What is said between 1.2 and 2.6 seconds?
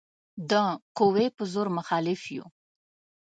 په زور مخالف یو.